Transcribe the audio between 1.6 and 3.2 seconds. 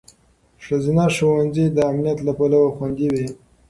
د امنیت له پلوه خوندي